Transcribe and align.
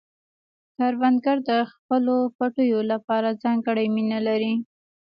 کروندګر 0.75 1.37
د 1.49 1.51
خپلو 1.71 2.15
پټیو 2.37 2.79
لپاره 2.91 3.37
ځانګړې 3.43 3.85
مینه 3.95 4.19
لري 4.27 4.53